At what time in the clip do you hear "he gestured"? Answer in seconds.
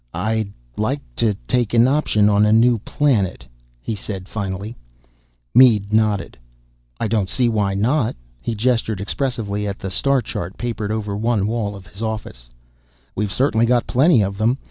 8.41-8.99